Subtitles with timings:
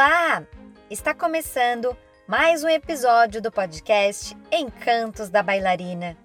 [0.00, 0.46] Olá!
[0.88, 6.16] Está começando mais um episódio do podcast Encantos da Bailarina.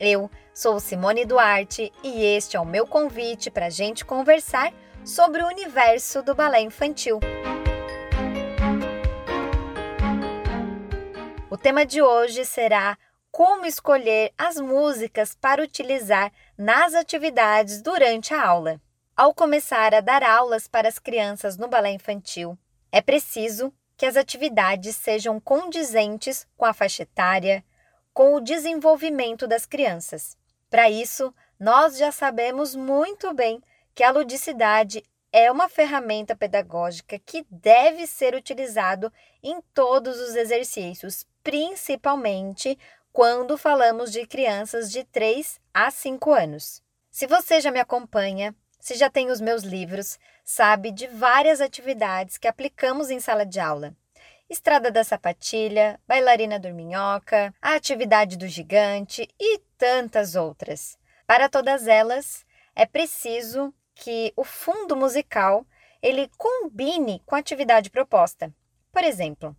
[0.00, 4.74] Eu sou Simone Duarte e este é o meu convite para a gente conversar
[5.04, 7.20] sobre o universo do balé infantil.
[11.48, 12.98] O tema de hoje será
[13.30, 18.80] como escolher as músicas para utilizar nas atividades durante a aula.
[19.16, 22.58] Ao começar a dar aulas para as crianças no balé infantil,
[22.92, 27.64] é preciso que as atividades sejam condizentes com a faixa etária,
[28.12, 30.36] com o desenvolvimento das crianças.
[30.68, 33.62] Para isso, nós já sabemos muito bem
[33.94, 41.24] que a ludicidade é uma ferramenta pedagógica que deve ser utilizado em todos os exercícios,
[41.42, 42.78] principalmente
[43.12, 46.82] quando falamos de crianças de 3 a 5 anos.
[47.10, 52.38] Se você já me acompanha, se já tem os meus livros, sabe de várias atividades
[52.38, 53.94] que aplicamos em sala de aula.
[54.48, 60.98] Estrada da Sapatilha, Bailarina Dorminhoca, a Atividade do Gigante e tantas outras.
[61.26, 65.64] Para todas elas, é preciso que o fundo musical
[66.02, 68.52] ele combine com a atividade proposta.
[68.90, 69.56] Por exemplo,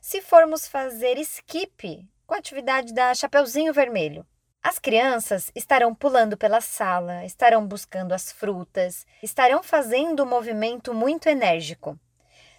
[0.00, 4.24] se formos fazer skip com a atividade da Chapeuzinho Vermelho,
[4.62, 11.28] as crianças estarão pulando pela sala, estarão buscando as frutas, estarão fazendo um movimento muito
[11.28, 11.98] enérgico.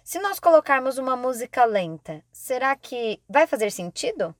[0.02, 4.34] Se nós colocarmos uma música lenta, será que vai fazer sentido?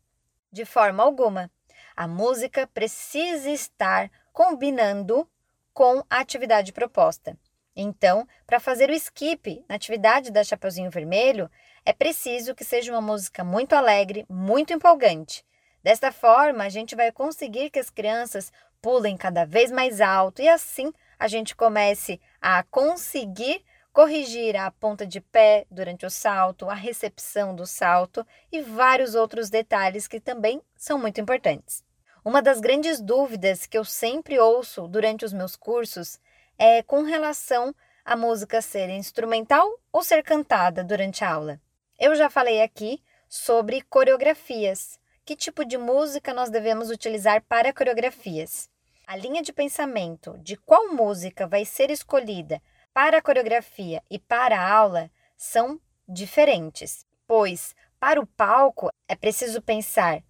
[0.51, 1.49] De forma alguma.
[1.97, 5.29] A música precisa estar combinando
[5.73, 7.39] com a atividade proposta.
[7.77, 11.49] Então, para fazer o skip na atividade da Chapeuzinho Vermelho,
[11.87, 15.45] é preciso que seja uma música muito alegre, muito empolgante.
[15.83, 20.49] Desta forma, a gente vai conseguir que as crianças pulem cada vez mais alto e
[20.49, 26.75] assim a gente comece a conseguir corrigir a ponta de pé durante o salto, a
[26.75, 31.85] recepção do salto e vários outros detalhes que também são muito importantes.
[32.25, 36.19] Uma das grandes dúvidas que eu sempre ouço durante os meus cursos
[36.59, 37.75] é com relação
[38.05, 41.61] à música ser instrumental ou ser cantada durante a aula.
[41.99, 48.69] Eu já falei aqui sobre coreografias que tipo de música nós devemos utilizar para coreografias.
[49.07, 52.61] A linha de pensamento de qual música vai ser escolhida
[52.93, 59.63] para a coreografia e para a aula são diferentes, pois para o palco é preciso
[59.63, 60.23] pensar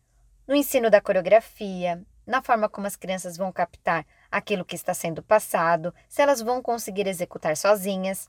[0.47, 5.23] no ensino da coreografia, na forma como as crianças vão captar aquilo que está sendo
[5.23, 8.29] passado, se elas vão conseguir executar sozinhas.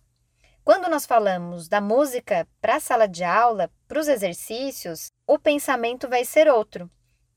[0.63, 6.07] Quando nós falamos da música para a sala de aula, para os exercícios, o pensamento
[6.07, 6.89] vai ser outro.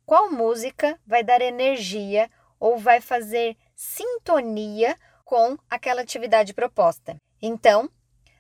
[0.04, 7.16] Qual música vai dar energia ou vai fazer sintonia com aquela atividade proposta?
[7.42, 7.91] Então,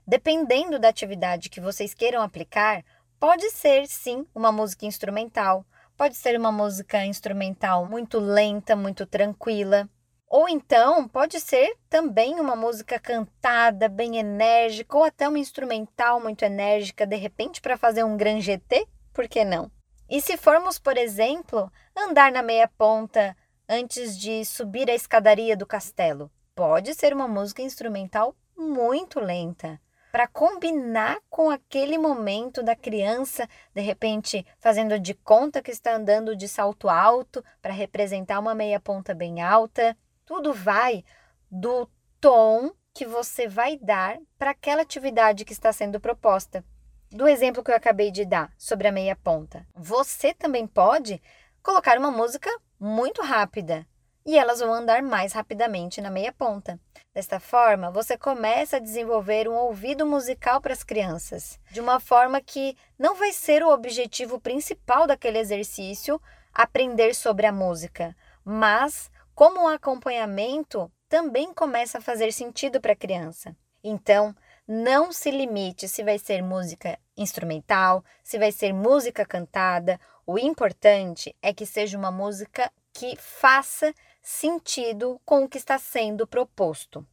[0.06, 2.84] dependendo da atividade que vocês queiram aplicar,
[3.18, 5.66] pode ser sim uma música instrumental,
[5.96, 9.88] pode ser uma música instrumental muito lenta, muito tranquila.
[10.28, 16.44] Ou então pode ser também uma música cantada, bem enérgica, ou até uma instrumental muito
[16.44, 19.70] enérgica, de repente para fazer um gran GT, por que não?
[20.08, 23.36] E se formos, por exemplo, andar na meia ponta
[23.68, 29.80] antes de subir a escadaria do castelo, pode ser uma música instrumental muito lenta
[30.16, 36.34] para combinar com aquele momento da criança, de repente fazendo de conta que está andando
[36.34, 39.94] de salto alto para representar uma meia ponta bem alta.
[40.26, 41.04] Tudo vai
[41.48, 41.88] do
[42.20, 46.64] tom que você vai dar para aquela atividade que está sendo proposta.
[47.12, 51.22] Do exemplo que eu acabei de dar sobre a meia ponta, você também pode
[51.62, 53.86] colocar uma música muito rápida
[54.24, 56.80] e elas vão andar mais rapidamente na meia ponta.
[57.14, 62.40] Desta forma, você começa a desenvolver um ouvido musical para as crianças, de uma forma
[62.40, 66.20] que não vai ser o objetivo principal daquele exercício
[66.52, 72.96] aprender sobre a música, mas como um acompanhamento também começa a fazer sentido para a
[72.96, 73.54] criança.
[73.84, 74.34] Então,
[74.66, 80.00] não se limite se vai ser música instrumental, se vai ser música cantada.
[80.26, 86.26] O importante é que seja uma música que faça sentido com o que está sendo
[86.26, 87.06] proposto.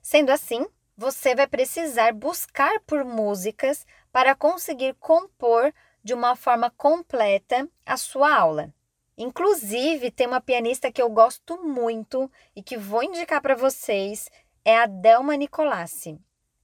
[0.00, 0.64] Sendo assim,
[0.96, 8.32] você vai precisar buscar por músicas para conseguir compor de uma forma completa a sua
[8.32, 8.72] aula.
[9.18, 14.30] Inclusive, tem uma pianista que eu gosto muito e que vou indicar para vocês,
[14.64, 16.18] é a Delma Nicolassi.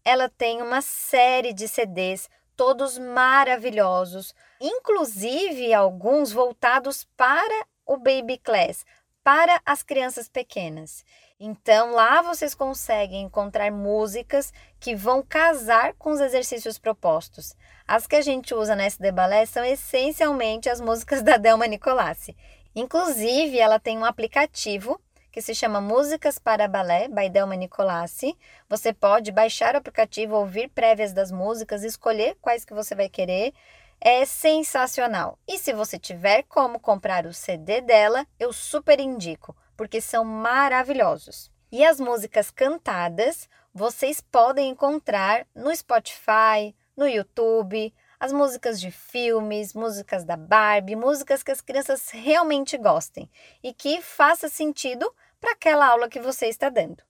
[0.05, 8.85] Ela tem uma série de CDs, todos maravilhosos, inclusive alguns voltados para o baby class,
[9.25, 11.05] para as crianças pequenas.
[11.39, 17.57] Então, lá vocês conseguem encontrar músicas que vão casar com os exercícios propostos.
[17.87, 22.37] As que a gente usa na SD Balé são essencialmente as músicas da Delma Nicolassi.
[22.75, 25.01] Inclusive, ela tem um aplicativo
[25.31, 28.37] que se chama Músicas para Balé, by Delma Nicolassi.
[28.69, 33.55] Você pode baixar o aplicativo, ouvir prévias das músicas, escolher quais que você vai querer.
[33.99, 35.39] É sensacional.
[35.49, 41.51] E se você tiver como comprar o CD dela, eu super indico, porque são maravilhosos.
[41.71, 49.75] E as músicas cantadas vocês podem encontrar no Spotify, no YouTube, as músicas de filmes,
[49.75, 53.29] músicas da Barbie, músicas que as crianças realmente gostem
[53.63, 57.03] e que faça sentido para aquela aula que você está dando.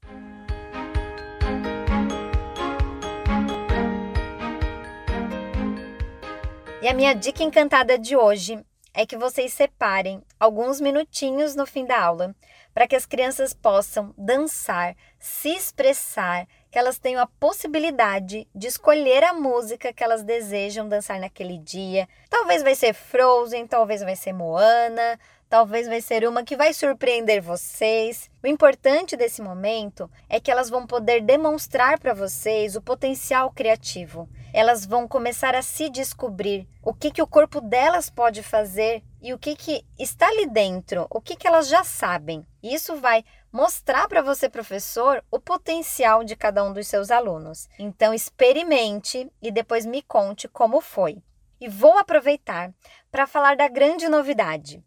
[6.81, 8.65] E a minha dica encantada de hoje
[8.95, 12.35] é que vocês separem alguns minutinhos no fim da aula
[12.75, 19.23] para que as crianças possam dançar, se expressar, que elas tenham a possibilidade de escolher
[19.25, 22.09] a música que elas desejam dançar naquele dia.
[22.31, 25.21] Talvez vai ser Frozen, talvez vai ser Moana,
[25.51, 28.31] talvez vai ser uma que vai surpreender vocês.
[28.43, 34.27] O importante desse momento é que elas vão poder demonstrar para vocês o potencial criativo.
[34.51, 39.33] Elas vão começar a se descobrir o que, que o corpo delas pode fazer e
[39.33, 42.45] o que, que está ali dentro, o que, que elas já sabem.
[42.63, 47.69] Isso vai mostrar para você, professor, o potencial de cada um dos seus alunos.
[47.79, 51.23] Então, experimente e depois me conte como foi.
[51.61, 52.75] E vou aproveitar
[53.11, 54.83] para falar da grande novidade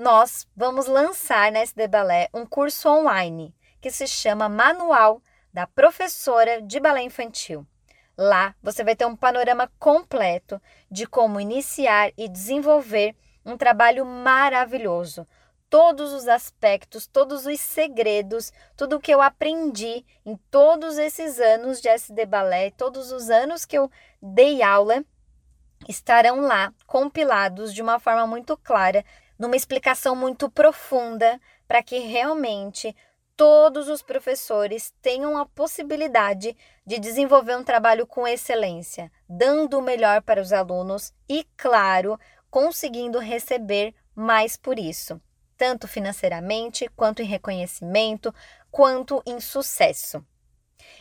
[0.00, 5.22] nós vamos lançar na SD Balé um curso online que se chama Manual
[5.52, 7.66] da Professora de Balé Infantil.
[8.16, 10.58] Lá você vai ter um panorama completo
[10.90, 13.14] de como iniciar e desenvolver
[13.44, 15.26] um trabalho maravilhoso.
[15.68, 21.80] Todos os aspectos, todos os segredos, tudo o que eu aprendi em todos esses anos
[21.80, 23.90] de SD Balé, todos os anos que eu
[24.20, 25.04] dei aula,
[25.88, 29.04] estarão lá compilados de uma forma muito clara
[29.38, 32.94] numa explicação muito profunda para que realmente
[33.40, 36.54] todos os professores tenham a possibilidade
[36.84, 43.18] de desenvolver um trabalho com excelência, dando o melhor para os alunos e, claro, conseguindo
[43.18, 45.20] receber mais por isso,
[45.56, 48.34] tanto financeiramente, quanto em reconhecimento,
[48.70, 50.24] quanto em sucesso.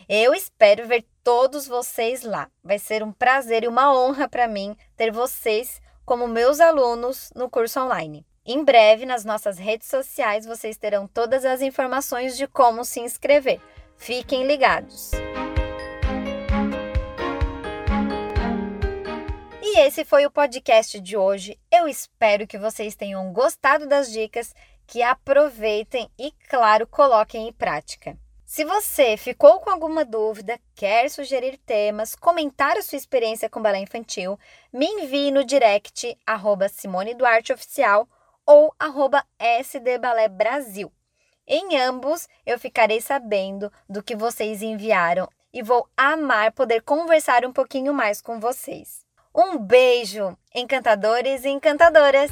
[0.07, 2.50] Eu espero ver todos vocês lá.
[2.63, 7.50] Vai ser um prazer e uma honra para mim ter vocês como meus alunos no
[7.50, 8.25] curso online.
[8.45, 13.62] Em breve, nas nossas redes sociais, vocês terão todas as informações de como se inscrever.
[13.95, 15.12] Fiquem ligados!
[19.81, 21.58] Esse foi o podcast de hoje.
[21.72, 24.54] Eu espero que vocês tenham gostado das dicas,
[24.86, 28.18] que aproveitem e, claro, coloquem em prática.
[28.46, 33.80] Se você ficou com alguma dúvida, quer sugerir temas, comentar a sua experiência com balé
[33.80, 34.38] infantil,
[34.72, 38.06] me envie no direct arroba Simone Duarte Oficial
[38.46, 39.24] ou arroba
[39.64, 40.28] sdbalé
[41.48, 47.54] Em ambos eu ficarei sabendo do que vocês enviaram e vou amar poder conversar um
[47.54, 49.08] pouquinho mais com vocês.
[49.42, 52.30] Um beijo, encantadores e encantadoras!